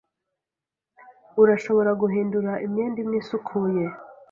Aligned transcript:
Urashobora 1.41 1.91
guhindura 2.01 2.51
imyenda 2.65 2.97
imwe 3.03 3.17
isukuye. 3.21 3.85